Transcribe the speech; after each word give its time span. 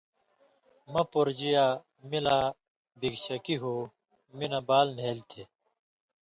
مہ 0.91 1.01
پورژیا 1.11 1.65
می 2.09 2.19
لا 2.25 2.39
بِگ 2.99 3.15
شکی 3.23 3.55
ہُو، 3.61 3.75
می 4.37 4.45
نہ 4.51 4.59
بال 4.67 4.87
نھېلیۡ 4.97 5.27
تھی۔ 5.31 5.43